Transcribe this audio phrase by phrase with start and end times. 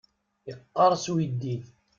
[0.51, 1.63] Iqqers uyeddid.